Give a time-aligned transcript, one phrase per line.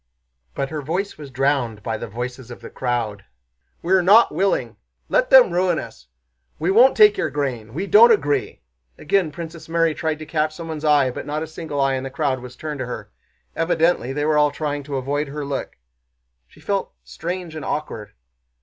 [0.55, 3.23] But her voice was drowned by the voices of the crowd.
[3.83, 4.77] "We're not willing.
[5.09, 6.07] Let them ruin us!
[6.57, 7.75] We won't take your grain.
[7.75, 8.63] We don't agree."
[8.97, 12.09] Again Princess Mary tried to catch someone's eye, but not a single eye in the
[12.09, 13.11] crowd was turned to her;
[13.55, 15.77] evidently they were all trying to avoid her look.
[16.47, 18.13] She felt strange and awkward.